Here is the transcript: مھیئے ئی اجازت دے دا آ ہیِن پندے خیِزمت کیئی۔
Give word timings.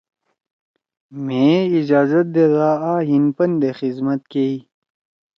مھیئے 1.23 1.57
ئی 1.65 1.73
اجازت 1.81 2.25
دے 2.35 2.45
دا 2.53 2.69
آ 2.91 2.93
ہیِن 3.07 3.25
پندے 3.35 3.69
خیِزمت 3.77 4.21
کیئی۔ 4.31 4.57